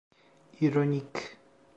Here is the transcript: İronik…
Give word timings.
İronik… 0.61 1.37